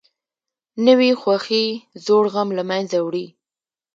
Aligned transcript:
نوې 0.85 1.11
خوښي 1.21 1.65
زوړ 2.05 2.23
غم 2.33 2.49
له 2.57 2.63
منځه 2.69 2.97
وړي 3.01 3.25